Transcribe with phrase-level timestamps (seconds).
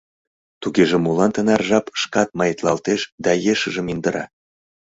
[0.61, 4.23] Тугеже молан тынар жап шкат маитлалтеш да ешыжым индыра?